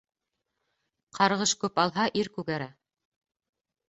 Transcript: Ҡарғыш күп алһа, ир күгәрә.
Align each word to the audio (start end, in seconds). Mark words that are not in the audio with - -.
Ҡарғыш 1.17 1.53
күп 1.63 1.77
алһа, 1.83 2.05
ир 2.21 2.31
күгәрә. 2.39 2.69